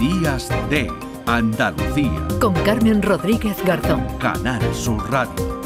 Días 0.00 0.48
de 0.70 0.90
Andalucía. 1.26 2.26
Con 2.40 2.54
Carmen 2.64 3.02
Rodríguez 3.02 3.62
Garzón. 3.62 4.02
Canal 4.16 4.62
Sur 4.74 5.10
Radio. 5.12 5.60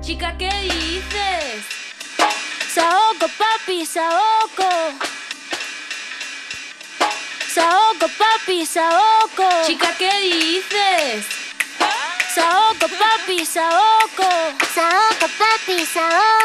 Chica, 0.00 0.34
¿qué 0.38 0.48
dices? 0.62 1.66
Saoco, 2.72 3.26
papi, 3.36 3.84
saoco. 3.84 4.70
Saoco, 7.46 8.06
papi, 8.16 8.64
saoco. 8.64 9.66
Chica, 9.66 9.94
¿qué 9.98 10.10
dices? 10.22 11.26
Saoco, 12.34 12.86
papi, 12.98 13.44
saoco. 13.44 14.28
Saoco, 14.74 15.26
papi, 15.38 15.84
saoco. 15.84 16.39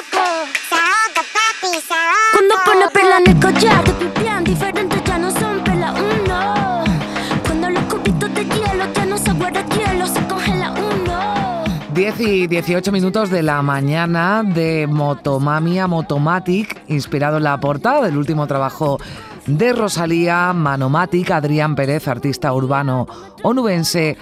10 12.17 12.29
y 12.29 12.47
18 12.47 12.91
minutos 12.91 13.29
de 13.29 13.43
la 13.43 13.61
mañana 13.61 14.43
de 14.43 14.87
Motomamia 14.87 15.87
Motomatic, 15.87 16.83
inspirado 16.87 17.37
en 17.37 17.43
la 17.43 17.59
portada 17.59 18.05
del 18.05 18.17
último 18.17 18.47
trabajo 18.47 18.99
de 19.45 19.73
Rosalía 19.73 20.53
Manomatic. 20.53 21.31
Adrián 21.31 21.75
Pérez, 21.75 22.07
artista 22.07 22.53
urbano 22.53 23.07
onubense, 23.43 24.17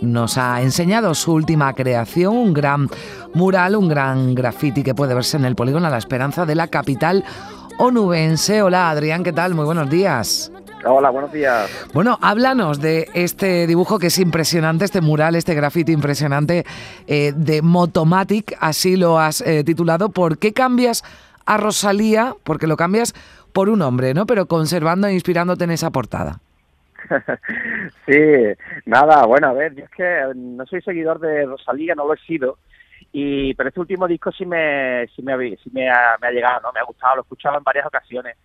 nos 0.00 0.38
ha 0.38 0.60
enseñado 0.60 1.14
su 1.14 1.32
última 1.32 1.72
creación, 1.74 2.36
un 2.36 2.52
gran 2.52 2.88
mural, 3.34 3.76
un 3.76 3.88
gran 3.88 4.34
graffiti 4.34 4.82
que 4.82 4.94
puede 4.94 5.14
verse 5.14 5.36
en 5.36 5.44
el 5.44 5.54
polígono 5.54 5.86
a 5.86 5.90
la 5.90 5.98
esperanza 5.98 6.46
de 6.46 6.54
la 6.54 6.68
capital 6.68 7.24
onubense. 7.78 8.62
Hola 8.62 8.90
Adrián, 8.90 9.22
¿qué 9.22 9.32
tal? 9.32 9.54
Muy 9.54 9.64
buenos 9.64 9.88
días. 9.88 10.50
Hola, 10.84 11.10
buenos 11.10 11.32
días. 11.32 11.88
Bueno, 11.92 12.18
háblanos 12.20 12.80
de 12.80 13.08
este 13.14 13.66
dibujo 13.66 13.98
que 13.98 14.06
es 14.08 14.18
impresionante, 14.18 14.84
este 14.84 15.00
mural, 15.00 15.34
este 15.34 15.54
grafiti 15.54 15.92
impresionante 15.92 16.64
eh, 17.06 17.32
de 17.34 17.62
Motomatic, 17.62 18.56
así 18.60 18.96
lo 18.96 19.18
has 19.18 19.40
eh, 19.40 19.64
titulado. 19.64 20.10
¿Por 20.10 20.38
qué 20.38 20.52
cambias 20.52 21.02
a 21.44 21.56
Rosalía? 21.56 22.34
Porque 22.44 22.66
lo 22.66 22.76
cambias 22.76 23.14
por 23.52 23.68
un 23.68 23.82
hombre, 23.82 24.14
¿no? 24.14 24.26
Pero 24.26 24.46
conservando 24.46 25.08
e 25.08 25.14
inspirándote 25.14 25.64
en 25.64 25.70
esa 25.72 25.90
portada. 25.90 26.40
sí, 28.06 28.20
nada, 28.84 29.24
bueno, 29.26 29.48
a 29.48 29.52
ver, 29.54 29.74
yo 29.74 29.84
es 29.84 29.90
que 29.90 30.22
no 30.34 30.66
soy 30.66 30.82
seguidor 30.82 31.18
de 31.20 31.46
Rosalía, 31.46 31.94
no 31.94 32.06
lo 32.06 32.14
he 32.14 32.18
sido, 32.18 32.58
y 33.12 33.54
pero 33.54 33.68
este 33.70 33.80
último 33.80 34.06
disco 34.08 34.30
sí 34.32 34.44
me 34.44 35.06
sí 35.14 35.22
me, 35.22 35.32
ha- 35.32 35.38
sí 35.62 35.70
me, 35.72 35.88
ha, 35.88 36.16
me 36.20 36.28
ha 36.28 36.30
llegado, 36.32 36.60
¿no? 36.62 36.72
Me 36.72 36.80
ha 36.80 36.84
gustado, 36.84 37.16
lo 37.16 37.22
he 37.22 37.24
escuchado 37.24 37.58
en 37.58 37.64
varias 37.64 37.86
ocasiones. 37.86 38.36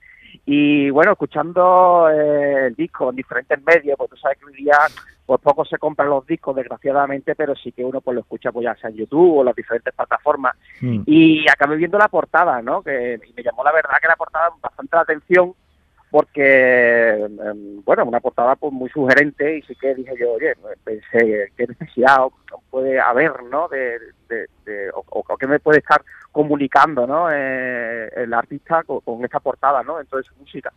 Y 0.46 0.90
bueno, 0.90 1.12
escuchando 1.12 2.10
eh, 2.10 2.68
el 2.68 2.76
disco 2.76 3.10
en 3.10 3.16
diferentes 3.16 3.62
medios, 3.64 3.98
pues 3.98 4.10
tú 4.10 4.18
sabes 4.18 4.38
que 4.40 4.46
hoy 4.46 4.54
día 4.54 4.78
pues 5.26 5.40
poco 5.40 5.64
se 5.64 5.78
compran 5.78 6.10
los 6.10 6.26
discos, 6.26 6.56
desgraciadamente, 6.56 7.36
pero 7.36 7.56
sí 7.56 7.72
que 7.72 7.86
uno 7.86 8.02
pues 8.02 8.16
lo 8.16 8.22
escucha 8.22 8.52
pues 8.52 8.66
ya 8.66 8.76
sea 8.76 8.90
en 8.90 8.98
YouTube 8.98 9.38
o 9.38 9.44
las 9.44 9.56
diferentes 9.56 9.94
plataformas. 9.94 10.56
Mm. 10.82 11.04
Y 11.06 11.50
acabé 11.50 11.78
viendo 11.78 11.98
la 11.98 12.08
portada, 12.08 12.62
¿no? 12.62 12.82
Que 12.82 13.20
me 13.36 13.44
llamó 13.44 13.64
la 13.64 13.72
verdad 13.72 13.96
que 14.02 14.08
la 14.08 14.16
portada 14.16 14.50
bastante 14.62 14.96
la 14.96 15.04
atención 15.04 15.54
porque, 16.12 17.12
em, 17.14 17.82
bueno, 17.86 18.04
una 18.06 18.20
portada 18.20 18.56
pues 18.58 18.74
muy 18.74 18.90
sugerente 18.90 19.58
y 19.58 19.62
sí 19.64 19.76
que 19.76 19.96
dije 19.96 20.14
yo, 20.20 20.34
oye, 20.34 20.54
pues, 20.62 20.78
pensé, 20.84 21.52
qué 21.56 21.68
necesidad 21.68 22.18
puede 22.70 23.00
haber, 23.00 23.42
¿no? 23.44 23.68
De, 23.70 23.98
de- 24.28 24.48
de- 24.66 24.90
o, 24.94 25.04
o 25.08 25.38
qué 25.38 25.48
me 25.48 25.60
puede 25.60 25.80
estar 25.80 26.02
comunicando, 26.32 27.08
¿no? 27.08 27.30
Eh, 27.32 28.10
el 28.16 28.34
artista 28.34 28.84
con, 28.84 29.00
con 29.02 29.24
esta 29.24 29.40
portada, 29.40 29.84
¿no? 29.84 29.98
Dentro 29.98 30.18
de 30.18 30.24
su 30.26 30.36
música. 30.36 30.72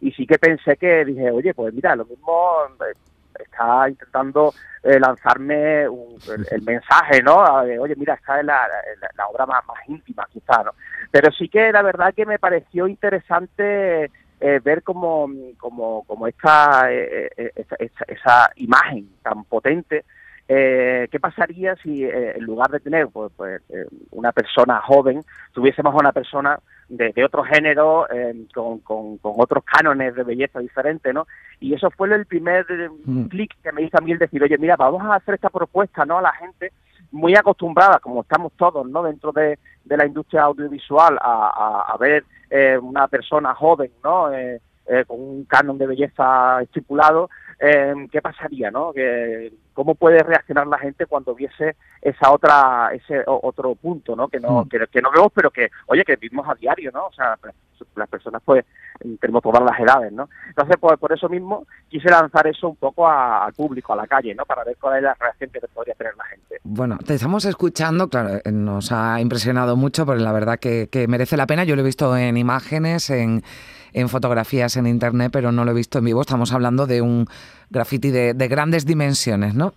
Y 0.00 0.10
sí 0.12 0.26
que 0.26 0.38
pensé 0.38 0.76
que 0.76 1.04
dije, 1.04 1.30
oye, 1.30 1.52
pues 1.54 1.72
mira, 1.74 1.94
lo 1.94 2.04
mismo 2.06 2.52
eh, 2.80 2.94
está 3.40 3.88
intentando 3.90 4.52
eh, 4.82 4.98
lanzarme 4.98 5.86
un- 5.88 6.18
el, 6.34 6.46
el 6.50 6.62
mensaje, 6.62 7.22
¿no? 7.22 7.62
De, 7.64 7.78
oye, 7.78 7.94
mira, 7.96 8.14
esta 8.14 8.40
es 8.40 8.46
la, 8.46 8.66
la- 9.00 9.10
la 9.16 9.26
obra 9.28 9.44
más, 9.46 9.64
más 9.66 9.78
íntima, 9.86 10.26
quizá, 10.32 10.62
¿no? 10.64 10.72
Pero 11.10 11.30
sí 11.32 11.48
que 11.48 11.72
la 11.72 11.82
verdad 11.82 12.14
que 12.14 12.24
me 12.26 12.38
pareció 12.38 12.86
interesante 12.88 14.10
eh, 14.40 14.60
ver 14.62 14.82
como, 14.82 15.28
como, 15.58 16.04
como 16.04 16.26
esta, 16.26 16.92
eh, 16.92 17.30
eh, 17.36 17.52
esa, 17.56 17.76
esa- 17.78 18.04
esa 18.06 18.50
imagen 18.56 19.08
tan 19.22 19.44
potente, 19.44 20.04
eh, 20.50 21.08
¿qué 21.10 21.20
pasaría 21.20 21.76
si 21.76 22.04
eh, 22.04 22.36
en 22.36 22.44
lugar 22.44 22.70
de 22.70 22.80
tener 22.80 23.08
pues, 23.08 23.30
pues, 23.36 23.60
eh, 23.68 23.84
una 24.12 24.32
persona 24.32 24.80
joven, 24.80 25.22
tuviésemos 25.52 25.92
a 25.94 25.98
una 25.98 26.12
persona 26.12 26.58
de, 26.88 27.12
de 27.12 27.22
otro 27.24 27.42
género, 27.44 28.08
eh, 28.10 28.46
con, 28.54 28.78
con, 28.78 29.18
con 29.18 29.34
otros 29.36 29.62
cánones 29.64 30.14
de 30.14 30.22
belleza 30.22 30.58
diferentes, 30.60 31.12
¿no? 31.12 31.26
Y 31.60 31.74
eso 31.74 31.90
fue 31.90 32.08
el 32.14 32.24
primer 32.24 32.64
eh, 32.70 32.88
Mm. 33.04 33.24
clic 33.26 33.54
que 33.62 33.72
me 33.72 33.82
hizo 33.82 33.98
a 33.98 34.00
mí 34.00 34.12
el 34.12 34.18
decir, 34.18 34.42
oye, 34.42 34.56
mira, 34.56 34.76
vamos 34.76 35.02
a 35.02 35.16
hacer 35.16 35.34
esta 35.34 35.50
propuesta, 35.50 36.06
¿no? 36.06 36.18
A 36.18 36.22
la 36.22 36.32
gente 36.32 36.72
muy 37.10 37.34
acostumbrada, 37.34 37.98
como 38.00 38.22
estamos 38.22 38.52
todos, 38.56 38.88
¿no? 38.88 39.02
Dentro 39.02 39.32
de, 39.32 39.58
de 39.88 39.96
la 39.96 40.06
industria 40.06 40.42
audiovisual, 40.42 41.18
a, 41.20 41.86
a, 41.92 41.96
ver 41.96 42.24
eh, 42.50 42.78
una 42.78 43.08
persona 43.08 43.54
joven, 43.54 43.90
¿no? 44.04 44.32
Eh, 44.32 44.60
eh, 44.86 45.04
con 45.06 45.20
un 45.20 45.44
canon 45.44 45.78
de 45.78 45.86
belleza 45.86 46.62
estipulado, 46.62 47.28
eh, 47.60 47.94
¿qué 48.10 48.20
pasaría, 48.22 48.70
no? 48.70 48.92
Que, 48.92 49.52
¿Cómo 49.74 49.94
puede 49.94 50.18
reaccionar 50.24 50.66
la 50.66 50.78
gente 50.78 51.06
cuando 51.06 51.34
viese 51.34 51.76
esa 52.02 52.32
otra, 52.32 52.90
ese 52.92 53.22
otro 53.26 53.74
punto, 53.76 54.16
¿no? 54.16 54.28
Que 54.28 54.40
no, 54.40 54.64
Mm. 54.64 54.68
que, 54.68 54.78
que 54.90 55.00
no 55.02 55.10
vemos, 55.12 55.30
pero 55.32 55.50
que, 55.50 55.70
oye, 55.86 56.04
que 56.04 56.16
vivimos 56.16 56.48
a 56.48 56.54
diario, 56.56 56.90
¿no? 56.92 57.06
O 57.06 57.12
sea, 57.12 57.36
pues, 57.40 57.54
las 57.94 58.08
personas, 58.08 58.42
pues, 58.44 58.64
tenemos 59.20 59.40
todas 59.42 59.62
las 59.62 59.78
edades, 59.78 60.12
¿no? 60.12 60.28
Entonces, 60.48 60.76
pues, 60.80 60.98
por 60.98 61.12
eso 61.12 61.28
mismo 61.28 61.64
quise 61.88 62.10
lanzar 62.10 62.46
eso 62.48 62.68
un 62.68 62.76
poco 62.76 63.06
a- 63.06 63.44
al 63.46 63.52
público, 63.52 63.92
a 63.92 63.96
la 63.96 64.06
calle, 64.08 64.34
¿no? 64.34 64.44
Para 64.44 64.64
ver 64.64 64.76
cuál 64.80 64.96
es 64.96 65.02
la 65.04 65.14
reacción 65.14 65.50
que 65.50 65.60
podría 65.72 65.94
tener 65.94 66.16
la 66.16 66.24
gente. 66.24 66.56
Bueno, 66.64 66.98
te 66.98 67.14
estamos 67.14 67.44
escuchando, 67.44 68.08
claro, 68.08 68.40
eh, 68.44 68.50
nos 68.50 68.90
ha 68.90 69.20
impresionado 69.20 69.76
mucho, 69.76 70.04
pero 70.06 70.18
la 70.18 70.32
verdad 70.32 70.58
que, 70.58 70.88
que 70.90 71.06
merece 71.06 71.36
la 71.36 71.46
pena. 71.46 71.62
Yo 71.62 71.76
lo 71.76 71.82
he 71.82 71.84
visto 71.84 72.16
en 72.16 72.36
imágenes, 72.36 73.10
en, 73.10 73.42
en 73.92 74.08
fotografías 74.08 74.76
en 74.76 74.86
internet, 74.88 75.30
pero 75.32 75.52
no 75.52 75.64
lo 75.64 75.70
he 75.70 75.74
visto 75.74 75.98
en 75.98 76.04
vivo. 76.06 76.20
Estamos 76.20 76.52
hablando 76.52 76.86
de 76.86 77.00
un 77.00 77.26
graffiti 77.70 78.10
de, 78.10 78.34
de 78.34 78.48
grandes 78.48 78.84
dimensiones, 78.86 79.54
¿no? 79.54 79.72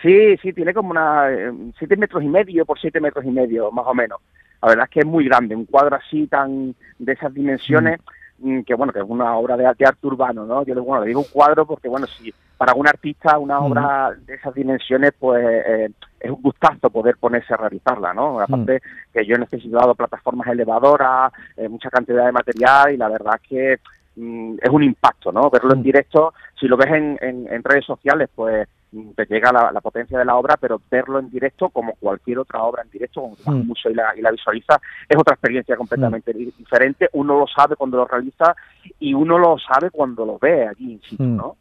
Sí, 0.00 0.36
sí, 0.38 0.52
tiene 0.52 0.74
como 0.74 0.90
una 0.90 1.30
eh, 1.30 1.52
siete 1.78 1.96
metros 1.96 2.22
y 2.24 2.28
medio 2.28 2.66
por 2.66 2.78
siete 2.80 3.00
metros 3.00 3.24
y 3.24 3.30
medio, 3.30 3.70
más 3.70 3.86
o 3.86 3.94
menos. 3.94 4.18
La 4.60 4.68
verdad 4.68 4.84
es 4.84 4.90
que 4.90 5.00
es 5.00 5.06
muy 5.06 5.24
grande, 5.24 5.54
un 5.54 5.64
cuadro 5.66 5.96
así 5.96 6.26
tan 6.26 6.74
de 6.98 7.12
esas 7.12 7.32
dimensiones, 7.32 8.00
mm, 8.38 8.60
que 8.62 8.74
bueno, 8.74 8.92
que 8.92 8.98
es 9.00 9.04
una 9.08 9.36
obra 9.36 9.56
de, 9.56 9.64
de 9.78 9.86
arte 9.86 10.06
urbano, 10.06 10.44
¿no? 10.44 10.64
Yo 10.64 10.74
bueno, 10.82 11.02
le 11.02 11.08
digo 11.08 11.20
un 11.20 11.26
cuadro 11.32 11.66
porque, 11.66 11.88
bueno, 11.88 12.06
si 12.06 12.32
para 12.58 12.74
un 12.74 12.86
artista 12.88 13.38
una 13.38 13.60
Mm. 13.60 13.64
obra 13.64 14.12
de 14.26 14.34
esas 14.34 14.54
dimensiones, 14.54 15.12
pues 15.18 15.44
eh, 15.44 15.90
es 16.20 16.30
un 16.30 16.40
gustazo 16.42 16.90
poder 16.90 17.16
ponerse 17.16 17.54
a 17.54 17.56
realizarla, 17.56 18.12
¿no? 18.14 18.40
Aparte 18.40 18.80
que 19.12 19.24
yo 19.26 19.34
he 19.36 19.38
necesitado 19.38 19.94
plataformas 19.96 20.46
elevadoras, 20.48 21.32
eh, 21.56 21.68
mucha 21.68 21.90
cantidad 21.90 22.24
de 22.26 22.32
material 22.32 22.92
y 22.92 22.96
la 22.96 23.08
verdad 23.08 23.34
es 23.42 23.48
que 23.48 23.76
mm, 24.16 24.54
es 24.62 24.70
un 24.70 24.82
impacto, 24.82 25.32
¿no? 25.32 25.48
Verlo 25.50 25.72
en 25.74 25.80
Mm. 25.80 25.82
directo, 25.84 26.34
si 26.58 26.66
lo 26.68 26.76
ves 26.76 26.88
en, 26.92 27.18
en, 27.20 27.46
en 27.52 27.62
redes 27.64 27.84
sociales, 27.84 28.28
pues 28.34 28.68
mm, 28.92 29.10
te 29.12 29.24
llega 29.26 29.52
la, 29.52 29.72
la 29.72 29.80
potencia 29.80 30.18
de 30.18 30.24
la 30.24 30.36
obra, 30.36 30.56
pero 30.60 30.80
verlo 30.90 31.18
en 31.18 31.30
directo, 31.30 31.70
como 31.70 31.94
cualquier 31.94 32.38
otra 32.40 32.62
obra 32.62 32.82
en 32.82 32.90
directo, 32.90 33.20
como 33.22 33.36
vas 33.44 33.54
Mm. 33.56 33.66
museo 33.66 33.90
y 33.90 33.94
la, 33.94 34.12
y 34.16 34.20
la 34.20 34.30
visualizas, 34.30 34.78
es 35.08 35.16
otra 35.18 35.34
experiencia 35.34 35.76
completamente 35.76 36.32
di- 36.32 36.52
diferente. 36.56 37.08
Uno 37.14 37.38
lo 37.38 37.46
sabe 37.46 37.74
cuando 37.76 37.96
lo 37.96 38.06
realiza 38.06 38.54
y 39.00 39.14
uno 39.14 39.38
lo 39.38 39.56
sabe 39.58 39.90
cuando 39.90 40.24
lo 40.26 40.38
ve 40.38 40.68
allí 40.68 40.92
in 40.92 41.00
situ, 41.02 41.22
Mm. 41.22 41.36
¿no? 41.36 41.56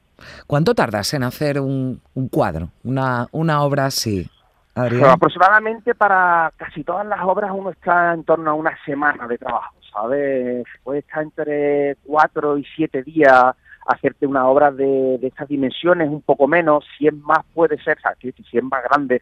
¿Cuánto 0.46 0.76
tardas 0.76 1.14
en 1.16 1.24
hacer 1.24 1.60
un, 1.60 2.00
un 2.14 2.28
cuadro, 2.30 2.70
una, 2.84 3.28
una 3.32 3.64
obra 3.64 3.86
así, 3.88 4.30
Pero 4.76 5.10
aproximadamente 5.10 5.96
para 5.96 6.52
casi 6.58 6.84
todas 6.84 7.06
las 7.08 7.20
obras 7.24 7.52
uno 7.54 7.72
está 7.72 8.14
en 8.14 8.24
torno 8.24 8.52
a 8.52 8.54
una 8.54 8.72
semana 8.86 9.28
de 9.28 9.38
trabajo, 9.40 9.74
¿sabes? 9.92 10.66
Puede 10.84 11.00
estar 11.00 11.24
entre 11.24 11.96
cuatro 12.06 12.58
y 12.58 12.66
siete 12.76 13.04
días 13.04 13.56
hacerte 13.86 14.28
una 14.28 14.48
obra 14.48 14.72
de, 14.72 15.18
de 15.18 15.28
estas 15.28 15.48
dimensiones, 15.48 16.10
un 16.10 16.22
poco 16.22 16.48
menos, 16.48 16.86
si 16.98 17.08
es 17.08 17.14
más 17.14 17.40
puede 17.54 17.82
ser, 17.82 17.98
o 17.98 18.02
sea, 18.02 18.16
si 18.22 18.58
es 18.58 18.64
más 18.64 18.84
grande, 18.84 19.22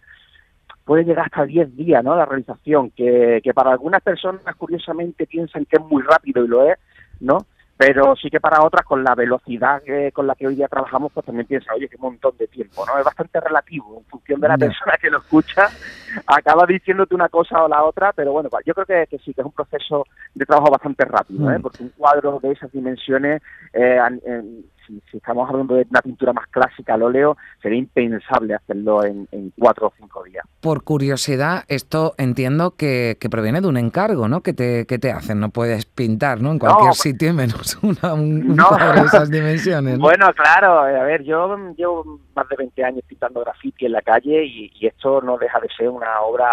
puede 0.89 1.03
llegar 1.03 1.25
hasta 1.25 1.45
10 1.45 1.75
días, 1.75 2.03
¿no? 2.03 2.15
La 2.15 2.25
realización, 2.25 2.89
que, 2.89 3.41
que 3.43 3.53
para 3.53 3.71
algunas 3.71 4.01
personas 4.01 4.43
curiosamente 4.55 5.27
piensan 5.27 5.65
que 5.65 5.77
es 5.77 5.83
muy 5.85 6.01
rápido 6.01 6.43
y 6.43 6.47
lo 6.47 6.67
es, 6.67 6.79
¿no? 7.19 7.45
Pero 7.79 8.13
sí 8.17 8.29
que 8.29 8.41
para 8.41 8.61
otras, 8.61 8.85
con 8.85 9.05
la 9.05 9.15
velocidad 9.15 9.81
que- 9.81 10.11
con 10.11 10.27
la 10.27 10.35
que 10.35 10.45
hoy 10.45 10.55
día 10.55 10.67
trabajamos, 10.67 11.13
pues 11.13 11.25
también 11.25 11.47
piensan, 11.47 11.75
oye, 11.75 11.87
qué 11.87 11.97
montón 11.97 12.35
de 12.37 12.45
tiempo, 12.47 12.85
¿no? 12.85 12.99
Es 12.99 13.05
bastante 13.05 13.39
relativo 13.39 13.99
en 13.99 14.03
función 14.03 14.41
de 14.41 14.49
la 14.49 14.57
persona 14.57 14.97
que 15.01 15.09
lo 15.09 15.19
escucha, 15.19 15.69
acaba 16.27 16.65
diciéndote 16.65 17.15
una 17.15 17.29
cosa 17.29 17.63
o 17.63 17.69
la 17.69 17.81
otra, 17.85 18.11
pero 18.11 18.33
bueno, 18.33 18.49
yo 18.65 18.73
creo 18.73 18.85
que, 18.85 19.07
que 19.07 19.17
sí, 19.19 19.33
que 19.33 19.39
es 19.39 19.45
un 19.45 19.53
proceso 19.53 20.05
de 20.35 20.45
trabajo 20.45 20.71
bastante 20.71 21.05
rápido, 21.05 21.49
¿eh? 21.49 21.57
Mm. 21.57 21.61
Porque 21.61 21.83
un 21.83 21.89
cuadro 21.95 22.41
de 22.43 22.51
esas 22.51 22.69
dimensiones, 22.73 23.41
eh, 23.71 23.97
si, 24.89 25.01
si 25.11 25.17
estamos 25.17 25.47
hablando 25.49 25.75
de 25.75 25.85
una 25.89 26.01
pintura 26.01 26.33
más 26.33 26.47
clásica 26.47 26.95
al 26.95 27.03
óleo, 27.03 27.37
sería 27.61 27.77
impensable 27.77 28.55
hacerlo 28.55 29.03
en, 29.05 29.27
en 29.31 29.51
cuatro 29.57 29.87
o 29.87 29.93
cinco 29.97 30.23
días. 30.23 30.43
Por 30.61 30.83
curiosidad, 30.83 31.63
esto 31.67 32.15
entiendo 32.17 32.75
que, 32.75 33.17
que 33.19 33.29
proviene 33.29 33.61
de 33.61 33.67
un 33.67 33.77
encargo, 33.77 34.27
¿no? 34.27 34.41
Que 34.41 34.53
te, 34.53 34.85
que 34.85 34.97
te 34.99 35.11
hacen, 35.11 35.39
no 35.39 35.49
puedes 35.49 35.85
pintar, 35.85 36.41
¿no? 36.41 36.51
En 36.51 36.59
cualquier 36.59 36.87
No, 36.89 36.93
sitio 36.93 37.33
menos 37.33 37.77
una, 37.83 38.13
un, 38.13 38.55
No. 38.55 38.67
de 38.95 39.01
esas 39.01 39.29
dimensiones. 39.29 39.97
¿no? 39.97 40.03
Bueno, 40.03 40.27
claro, 40.33 40.87
eh, 40.87 40.99
a 40.99 41.03
ver, 41.03 41.23
yo 41.23 41.55
llevo 41.77 42.19
más 42.35 42.47
de 42.49 42.55
20 42.57 42.83
años 42.83 43.03
pintando 43.07 43.41
graffiti 43.41 43.85
en 43.85 43.91
la 43.93 44.01
calle 44.01 44.43
y, 44.45 44.71
y 44.79 44.87
esto 44.87 45.21
no 45.21 45.37
deja 45.37 45.59
de 45.59 45.67
ser 45.77 45.89
una 45.89 46.21
obra 46.21 46.47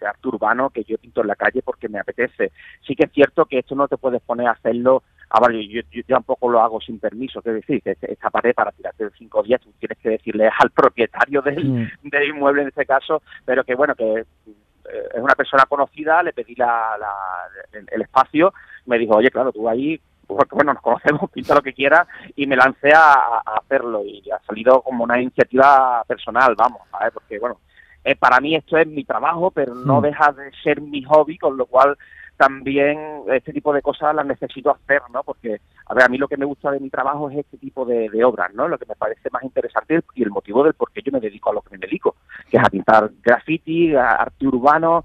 de 0.00 0.06
arte 0.06 0.28
urbano 0.28 0.70
que 0.70 0.84
yo 0.84 0.98
pinto 0.98 1.20
en 1.20 1.28
la 1.28 1.36
calle 1.36 1.62
porque 1.62 1.88
me 1.88 1.98
apetece. 2.00 2.52
Sí 2.86 2.94
que 2.94 3.04
es 3.04 3.12
cierto 3.12 3.44
que 3.46 3.58
esto 3.60 3.74
no 3.74 3.86
te 3.88 3.96
puedes 3.96 4.20
poner 4.22 4.48
a 4.48 4.52
hacerlo, 4.52 5.02
ah, 5.30 5.40
vale, 5.40 5.66
yo, 5.66 5.80
yo, 5.82 6.02
yo 6.06 6.16
tampoco 6.16 6.48
lo 6.48 6.60
hago 6.60 6.80
sin 6.80 6.98
permiso, 6.98 7.38
es 7.40 7.44
decir, 7.44 7.82
que 7.82 7.96
esta 8.00 8.30
pared 8.30 8.54
para 8.54 8.72
tirarte 8.72 9.04
en 9.04 9.10
cinco 9.18 9.42
días 9.42 9.60
tú 9.60 9.72
tienes 9.78 9.98
que 9.98 10.10
decirle 10.10 10.48
al 10.58 10.70
propietario 10.74 11.42
del, 11.42 11.64
Mm. 11.70 11.88
del 12.02 12.28
inmueble 12.28 12.62
en 12.62 12.68
este 12.68 12.86
caso, 12.86 13.22
pero 13.44 13.64
que 13.64 13.74
bueno, 13.74 13.94
que 13.94 14.20
eh, 14.20 15.08
es 15.14 15.20
una 15.20 15.34
persona 15.34 15.64
conocida, 15.68 16.22
le 16.22 16.32
pedí 16.32 16.54
la, 16.56 16.96
la- 16.98 17.78
el, 17.78 17.86
el 17.90 18.02
espacio, 18.02 18.52
me 18.86 18.98
dijo, 18.98 19.14
oye, 19.16 19.30
claro, 19.30 19.52
tú 19.52 19.68
ahí, 19.68 20.00
porque 20.26 20.54
bueno, 20.54 20.72
nos 20.74 20.82
conocemos, 20.82 21.30
pinta 21.32 21.54
lo 21.54 21.62
que 21.62 21.72
quieras, 21.74 22.06
y 22.36 22.46
me 22.46 22.56
lancé 22.56 22.92
a, 22.92 23.12
a 23.44 23.58
hacerlo, 23.62 24.02
y 24.04 24.22
ha 24.30 24.38
salido 24.40 24.82
como 24.82 25.04
una 25.04 25.20
iniciativa 25.20 26.02
personal, 26.08 26.54
vamos, 26.56 26.80
¿sabes? 26.90 27.12
Porque 27.12 27.38
bueno, 27.38 27.60
eh, 28.02 28.16
para 28.16 28.40
mí 28.40 28.54
esto 28.56 28.78
es 28.78 28.86
mi 28.86 29.04
trabajo, 29.04 29.50
pero 29.50 29.74
no 29.74 30.00
Mm. 30.00 30.02
deja 30.02 30.32
de 30.32 30.50
ser 30.62 30.80
mi 30.80 31.02
hobby, 31.04 31.36
con 31.38 31.56
lo 31.56 31.66
cual 31.66 31.96
también 32.40 32.98
este 33.30 33.52
tipo 33.52 33.70
de 33.70 33.82
cosas 33.82 34.14
las 34.14 34.24
necesito 34.24 34.70
hacer, 34.70 35.02
¿no? 35.12 35.22
Porque, 35.22 35.60
a 35.84 35.92
ver, 35.92 36.04
a 36.04 36.08
mí 36.08 36.16
lo 36.16 36.26
que 36.26 36.38
me 36.38 36.46
gusta 36.46 36.70
de 36.70 36.80
mi 36.80 36.88
trabajo 36.88 37.28
es 37.28 37.36
este 37.36 37.58
tipo 37.58 37.84
de, 37.84 38.08
de 38.08 38.24
obras, 38.24 38.54
¿no? 38.54 38.66
Lo 38.66 38.78
que 38.78 38.86
me 38.86 38.96
parece 38.96 39.28
más 39.30 39.42
interesante 39.42 40.00
y 40.14 40.22
el 40.22 40.30
motivo 40.30 40.64
del 40.64 40.72
por 40.72 40.90
qué 40.90 41.02
yo 41.04 41.12
me 41.12 41.20
dedico 41.20 41.50
a 41.50 41.52
lo 41.52 41.60
que 41.60 41.76
me 41.76 41.86
dedico, 41.86 42.16
que 42.50 42.56
es 42.56 42.62
a 42.64 42.70
pintar 42.70 43.10
graffiti, 43.22 43.94
a 43.94 44.12
arte 44.12 44.46
urbano, 44.46 45.04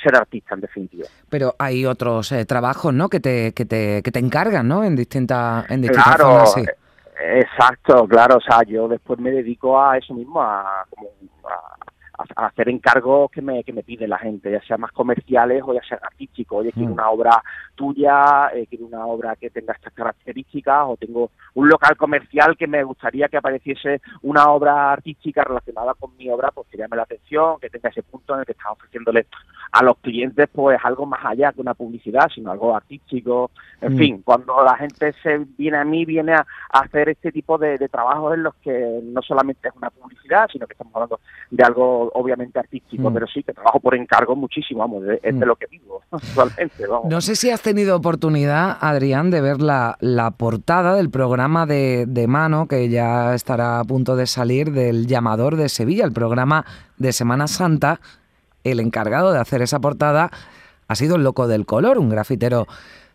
ser 0.00 0.14
artista, 0.14 0.54
en 0.54 0.60
definitiva. 0.60 1.08
Pero 1.28 1.56
hay 1.58 1.84
otros 1.84 2.30
eh, 2.30 2.46
trabajos, 2.46 2.94
¿no? 2.94 3.08
Que 3.08 3.18
te, 3.18 3.52
que 3.54 3.64
te, 3.64 4.00
que 4.04 4.12
te 4.12 4.20
encargan, 4.20 4.68
¿no? 4.68 4.84
En 4.84 4.94
distintas 4.94 5.68
en 5.68 5.80
distintas 5.80 6.14
Claro, 6.14 6.46
sí. 6.46 6.60
eh, 6.60 7.40
exacto, 7.40 8.06
claro, 8.06 8.36
o 8.36 8.40
sea, 8.40 8.62
yo 8.62 8.86
después 8.86 9.18
me 9.18 9.32
dedico 9.32 9.82
a 9.82 9.98
eso 9.98 10.14
mismo, 10.14 10.40
a, 10.40 10.86
como 10.90 11.08
a, 12.18 12.46
hacer 12.46 12.68
encargos 12.68 13.30
que 13.30 13.40
me, 13.42 13.64
que 13.64 13.72
me 13.72 13.82
pide 13.82 14.08
la 14.08 14.18
gente, 14.18 14.50
ya 14.50 14.60
sea 14.62 14.76
más 14.76 14.92
comerciales 14.92 15.62
o 15.64 15.72
ya 15.74 15.82
sea 15.82 15.98
artísticos. 16.02 16.60
Oye, 16.60 16.72
quiero 16.72 16.90
Mm. 16.90 16.92
una 16.92 17.10
obra 17.10 17.42
tuya, 17.74 18.50
eh, 18.54 18.66
quiero 18.68 18.86
una 18.86 19.06
obra 19.06 19.36
que 19.36 19.50
tenga 19.50 19.74
estas 19.74 19.92
características, 19.92 20.84
o 20.86 20.96
tengo 20.96 21.30
un 21.54 21.68
local 21.68 21.96
comercial 21.96 22.56
que 22.56 22.66
me 22.66 22.82
gustaría 22.82 23.28
que 23.28 23.36
apareciese 23.36 24.00
una 24.22 24.50
obra 24.50 24.92
artística 24.92 25.44
relacionada 25.44 25.94
con 25.94 26.16
mi 26.16 26.28
obra, 26.30 26.50
pues 26.50 26.66
que 26.68 26.78
llame 26.78 26.96
la 26.96 27.04
atención, 27.04 27.58
que 27.60 27.70
tenga 27.70 27.88
ese 27.90 28.02
punto 28.02 28.34
en 28.34 28.40
el 28.40 28.46
que 28.46 28.52
estás 28.52 28.72
ofreciéndole 28.72 29.26
a 29.72 29.82
los 29.82 29.98
clientes 29.98 30.48
pues 30.52 30.78
algo 30.82 31.04
más 31.06 31.20
allá 31.24 31.52
que 31.52 31.60
una 31.60 31.74
publicidad, 31.74 32.28
sino 32.34 32.50
algo 32.50 32.74
artístico. 32.74 33.50
En 33.80 33.94
Mm. 33.94 33.98
fin, 33.98 34.22
cuando 34.24 34.62
la 34.64 34.76
gente 34.76 35.12
se 35.22 35.38
viene 35.56 35.76
a 35.78 35.84
mí, 35.84 36.04
viene 36.04 36.32
a, 36.34 36.46
a 36.72 36.80
hacer 36.80 37.08
este 37.10 37.30
tipo 37.32 37.58
de, 37.58 37.76
de 37.78 37.88
trabajos 37.88 38.34
en 38.34 38.42
los 38.42 38.54
que 38.56 39.00
no 39.04 39.22
solamente 39.22 39.68
es 39.68 39.74
una 39.76 39.90
publicidad, 39.90 40.48
sino 40.52 40.66
que 40.66 40.72
estamos 40.72 40.94
hablando 40.94 41.20
de 41.50 41.64
algo 41.64 42.10
obviamente 42.14 42.58
artístico, 42.58 43.10
Mm. 43.10 43.14
pero 43.14 43.26
sí 43.26 43.42
que 43.42 43.52
trabajo 43.52 43.78
por 43.80 43.94
encargo 43.94 44.34
muchísimo, 44.34 44.80
vamos, 44.80 45.02
de- 45.04 45.20
es 45.22 45.38
de 45.38 45.44
Mm. 45.44 45.48
lo 45.48 45.56
que 45.56 45.66
vivo 45.66 46.00
actualmente, 46.10 46.86
vamos. 46.86 47.06
No 47.10 47.20
sé 47.20 47.36
si 47.36 47.50
has 47.50 47.62
tenido 47.62 47.96
oportunidad, 47.96 48.76
Adrián, 48.80 49.30
de 49.30 49.40
ver 49.40 49.60
la, 49.60 49.96
la 50.00 50.30
portada 50.32 50.94
del 50.94 51.10
programa 51.10 51.66
de, 51.66 52.06
de 52.06 52.26
mano 52.26 52.66
que 52.68 52.88
ya 52.88 53.34
estará 53.34 53.80
a 53.80 53.84
punto 53.84 54.16
de 54.16 54.26
salir 54.26 54.72
del 54.72 55.06
Llamador 55.06 55.56
de 55.56 55.68
Sevilla, 55.68 56.04
el 56.04 56.12
programa 56.12 56.64
de 56.96 57.12
Semana 57.12 57.46
Santa. 57.46 58.00
El 58.64 58.80
encargado 58.80 59.32
de 59.32 59.38
hacer 59.38 59.62
esa 59.62 59.80
portada 59.80 60.30
ha 60.88 60.94
sido 60.94 61.16
el 61.16 61.22
Loco 61.22 61.46
del 61.46 61.66
Color, 61.66 61.98
un 61.98 62.08
grafitero 62.08 62.66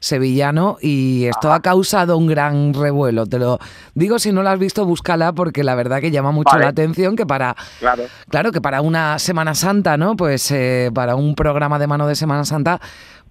sevillano, 0.03 0.77
y 0.81 1.25
esto 1.25 1.53
ha 1.53 1.61
causado 1.61 2.17
un 2.17 2.27
gran 2.27 2.73
revuelo. 2.73 3.25
Te 3.25 3.39
lo 3.39 3.57
digo, 3.95 4.19
si 4.19 4.33
no 4.33 4.43
la 4.43 4.51
has 4.51 4.59
visto, 4.59 4.85
búscala, 4.85 5.31
porque 5.31 5.63
la 5.63 5.75
verdad 5.75 6.01
que 6.01 6.11
llama 6.11 6.31
mucho 6.31 6.51
Vale. 6.51 6.65
la 6.65 6.69
atención 6.71 7.15
que 7.15 7.25
para 7.25 7.55
Claro. 7.79 8.03
Claro 8.29 8.51
que 8.51 8.59
para 8.59 8.81
una 8.81 9.17
Semana 9.17 9.55
Santa, 9.55 9.95
¿no? 9.95 10.17
Pues 10.17 10.51
eh, 10.51 10.91
para 10.93 11.15
un 11.15 11.35
programa 11.35 11.79
de 11.79 11.87
mano 11.87 12.05
de 12.05 12.15
Semana 12.15 12.43
Santa, 12.43 12.81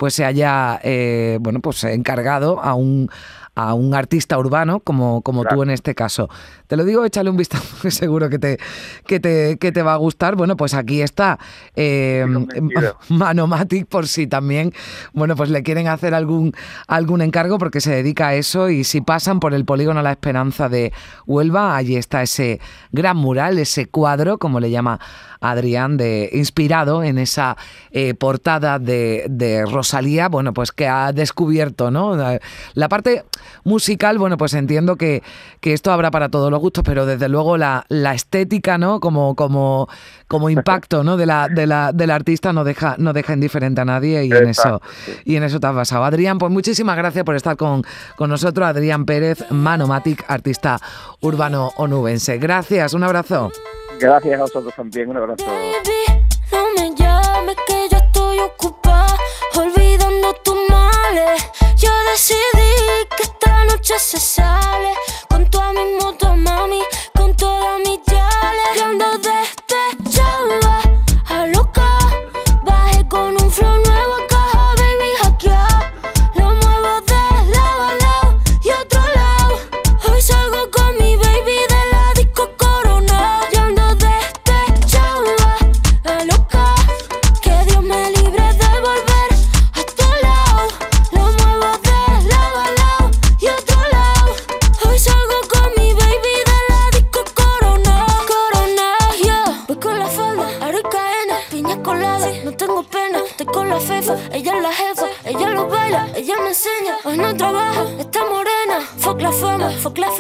pues 0.03 0.15
se 0.15 0.25
haya, 0.25 0.81
eh, 0.83 1.39
bueno, 1.41 1.61
pues 1.61 1.85
encargado 1.85 2.61
a 2.61 2.75
un 2.75 3.09
a 3.55 3.75
un 3.75 3.95
artista 3.95 4.39
urbano 4.39 4.81
como, 4.81 5.21
como 5.21 5.45
tú 5.45 5.63
en 5.63 5.71
este 5.71 5.95
caso. 5.95 6.31
Te 6.69 6.77
lo 6.77 6.85
digo, 6.85 7.05
échale 7.05 7.29
un 7.29 7.37
vistazo, 7.37 7.77
que 7.83 7.91
seguro 7.91 8.31
que 8.31 8.39
te, 8.39 8.59
que 9.07 9.21
te, 9.21 9.59
que 9.59 9.73
te 9.73 9.83
va 9.83 9.93
a 9.93 9.97
gustar. 9.97 10.37
Bueno, 10.37 10.57
pues 10.57 10.75
aquí 10.75 11.03
está 11.03 11.39
eh. 11.77 12.25
Manomatic 13.09 13.87
por 13.87 14.09
si 14.09 14.27
también, 14.27 14.73
bueno, 15.13 15.37
pues 15.37 15.51
le 15.51 15.63
quieren 15.63 15.89
hacer 15.89 16.15
algún, 16.15 16.55
algún 16.87 17.21
encargo 17.21 17.59
porque 17.59 17.81
se 17.81 17.91
dedica 17.95 18.29
a 18.29 18.35
eso 18.35 18.71
y 18.71 18.85
si 18.85 19.03
pasan 19.03 19.39
por 19.39 19.53
el 19.53 19.65
polígono 19.65 20.01
La 20.01 20.13
Esperanza 20.13 20.69
de 20.69 20.93
Huelva, 21.27 21.77
allí 21.77 21.97
está 21.97 22.23
ese 22.23 22.61
gran 22.91 23.19
mural, 23.19 23.59
ese 23.59 23.87
cuadro, 23.87 24.39
como 24.39 24.61
le 24.61 24.71
llama 24.71 24.99
Adrián, 25.41 25.99
de, 25.99 26.31
inspirado 26.33 27.03
en 27.03 27.19
esa 27.19 27.57
eh, 27.91 28.15
portada 28.15 28.79
de, 28.79 29.27
de 29.29 29.67
Rosalía, 29.93 30.29
bueno, 30.29 30.55
pues 30.55 30.73
que 30.73 30.89
ha 30.89 31.13
descubierto, 31.13 31.91
¿no? 31.91 32.17
La, 32.75 32.89
parte 32.89 33.25
musical, 33.65 34.17
bueno, 34.17 34.39
pues 34.39 34.55
entiendo 34.55 34.97
que, 34.97 35.23
que 35.61 35.75
esto 35.75 35.93
habrá 35.93 36.11
para 36.11 36.31
todos 36.31 36.51
los 36.51 36.61
gustos, 36.61 36.83
pero 36.83 37.05
desde 37.05 37.29
luego 37.29 37.59
la, 37.59 37.85
la 37.89 38.15
estética, 38.15 38.79
¿no? 38.79 39.01
Como, 39.01 39.35
como, 39.35 39.89
como 40.29 40.49
impacto, 40.49 41.05
¿no? 41.05 41.19
De 41.19 41.27
la, 41.27 41.49
de 41.49 41.67
la, 41.67 41.93
del 41.93 42.11
artista 42.11 42.55
no 42.55 42.65
deja, 42.65 42.95
no 42.97 43.13
deja 43.13 43.35
indiferente 43.35 43.83
a 43.83 43.85
nadie 43.85 44.25
y 44.25 44.33
en 44.33 44.49
eso, 44.49 44.81
y 45.27 45.37
en 45.37 45.43
eso 45.43 45.61
te 45.61 45.67
has 45.67 45.75
basado. 45.75 46.05
Adrián, 46.05 46.39
pues 46.39 46.51
muchísimas 46.51 46.97
gracias 46.97 47.25
por 47.25 47.37
estar 47.37 47.59
con, 47.59 47.85
con 48.17 48.31
nosotros. 48.31 48.67
Adrián 48.67 49.05
Pérez, 49.05 49.45
Manomatic, 49.51 50.25
artista 50.27 50.79
urbano 51.21 51.73
onubense. 51.77 52.39
Gracias, 52.39 52.95
un 52.95 53.05
abrazo. 53.05 53.53
Gracias 54.01 54.39
a 54.39 54.43
vosotros 54.43 54.75
también, 54.75 55.11
un 55.11 55.19
abrazo. 55.19 55.45
Esta 63.95 64.17
noche 64.17 64.19
se 64.19 65.02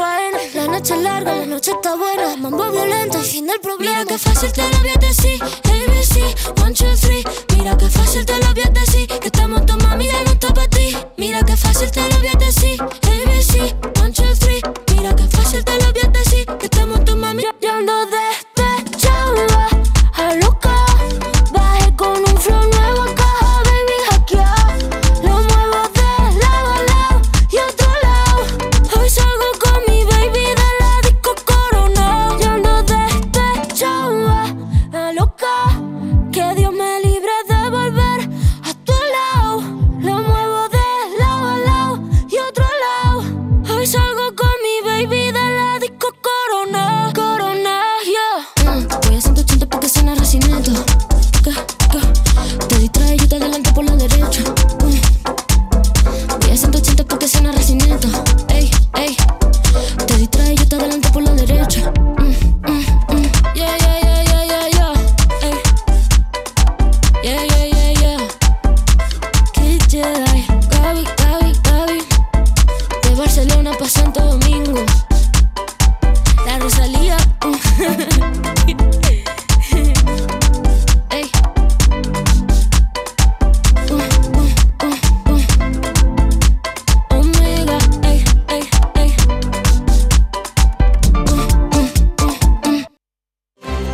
La 0.02 0.66
noche 0.66 0.94
es 0.94 1.00
larga, 1.00 1.32
la 1.36 1.46
noche 1.46 1.70
está 1.70 1.94
buena. 1.94 2.36
Mambo 2.36 2.72
violento 2.72 3.20
y 3.20 3.24
fin 3.24 3.46
del 3.46 3.60
problema. 3.60 4.00
Mira 4.00 4.04
que 4.04 4.18
fácil 4.18 4.52
te 4.52 4.62
lo 4.62 4.78
voy 4.80 4.88
a. 4.88 4.94
ABC, 4.94 6.60
one, 6.60 6.74
two, 6.74 6.96
three. 6.96 7.22
Mira 7.56 7.76
que 7.76 7.88
fácil 7.88 8.26
te 8.26 8.36
lo 8.38 8.52
voy 8.52 8.62
a. 8.62 8.72
Que 9.20 9.26
estamos 9.28 9.64
tu 9.64 9.76
mami 9.76 10.08
no 10.08 10.32
está 10.32 10.52
para 10.52 10.66
ti. 10.68 10.96
Mira 11.16 11.44
que 11.44 11.56
fácil 11.56 11.88
te 11.92 12.00
lo 12.00 12.18
voy. 12.18 12.31